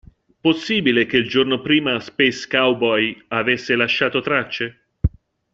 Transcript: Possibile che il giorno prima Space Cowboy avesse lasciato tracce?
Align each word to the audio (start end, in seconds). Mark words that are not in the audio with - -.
Possibile 0.41 1.05
che 1.05 1.17
il 1.17 1.27
giorno 1.27 1.61
prima 1.61 1.99
Space 1.99 2.47
Cowboy 2.49 3.25
avesse 3.27 3.75
lasciato 3.75 4.19
tracce? 4.19 4.87